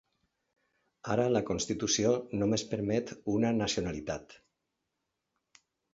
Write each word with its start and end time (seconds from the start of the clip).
Ara 1.15 1.27
la 1.33 1.41
constitució 1.49 2.13
només 2.43 2.65
permet 2.73 3.11
una 3.35 3.53
nacionalitat. 3.61 4.37